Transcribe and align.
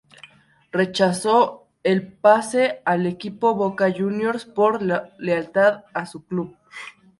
Rechazó 0.71 1.67
el 1.83 2.11
pase 2.11 2.81
al 2.85 3.05
equipo 3.05 3.53
Boca 3.53 3.93
Juniors 3.95 4.45
por 4.45 4.81
lealtad 5.21 5.83
a 5.93 6.07
su 6.07 6.25
club. 6.25 6.57